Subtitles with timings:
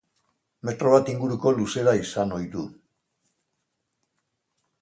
[0.69, 2.65] Metro bat inguruko luzera izan ohi du.